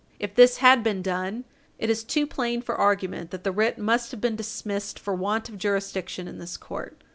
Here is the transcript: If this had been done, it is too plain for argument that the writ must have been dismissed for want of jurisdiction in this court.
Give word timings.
If 0.19 0.33
this 0.33 0.57
had 0.57 0.81
been 0.81 1.03
done, 1.03 1.45
it 1.77 1.87
is 1.91 2.03
too 2.03 2.25
plain 2.25 2.63
for 2.63 2.73
argument 2.73 3.29
that 3.29 3.43
the 3.43 3.51
writ 3.51 3.77
must 3.77 4.09
have 4.09 4.19
been 4.19 4.35
dismissed 4.35 4.97
for 4.97 5.13
want 5.13 5.47
of 5.47 5.59
jurisdiction 5.59 6.27
in 6.27 6.39
this 6.39 6.57
court. 6.57 6.99